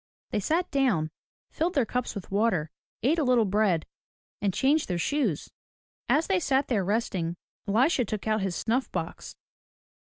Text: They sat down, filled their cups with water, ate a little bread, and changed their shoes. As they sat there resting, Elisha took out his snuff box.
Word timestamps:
They 0.31 0.39
sat 0.39 0.71
down, 0.71 1.11
filled 1.51 1.75
their 1.75 1.85
cups 1.85 2.15
with 2.15 2.31
water, 2.31 2.71
ate 3.03 3.19
a 3.19 3.23
little 3.23 3.45
bread, 3.45 3.85
and 4.41 4.51
changed 4.51 4.87
their 4.87 4.97
shoes. 4.97 5.51
As 6.09 6.25
they 6.25 6.39
sat 6.39 6.69
there 6.69 6.83
resting, 6.83 7.35
Elisha 7.67 8.03
took 8.03 8.27
out 8.27 8.41
his 8.41 8.55
snuff 8.55 8.91
box. 8.91 9.35